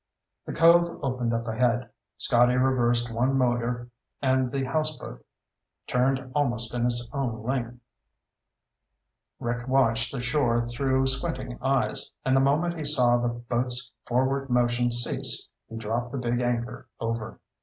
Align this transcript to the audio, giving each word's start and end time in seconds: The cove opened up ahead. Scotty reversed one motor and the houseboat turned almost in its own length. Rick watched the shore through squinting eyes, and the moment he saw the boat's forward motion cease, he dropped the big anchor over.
The 0.47 0.53
cove 0.53 0.99
opened 1.03 1.31
up 1.31 1.47
ahead. 1.47 1.91
Scotty 2.17 2.55
reversed 2.55 3.13
one 3.13 3.37
motor 3.37 3.91
and 4.19 4.51
the 4.51 4.63
houseboat 4.65 5.23
turned 5.85 6.31
almost 6.33 6.73
in 6.73 6.87
its 6.87 7.07
own 7.13 7.43
length. 7.43 7.77
Rick 9.39 9.67
watched 9.67 10.11
the 10.11 10.23
shore 10.23 10.65
through 10.67 11.05
squinting 11.05 11.59
eyes, 11.61 12.13
and 12.25 12.35
the 12.35 12.39
moment 12.39 12.79
he 12.79 12.83
saw 12.83 13.17
the 13.17 13.27
boat's 13.29 13.91
forward 14.07 14.49
motion 14.49 14.89
cease, 14.89 15.47
he 15.69 15.75
dropped 15.77 16.11
the 16.11 16.17
big 16.17 16.41
anchor 16.41 16.87
over. 16.99 17.39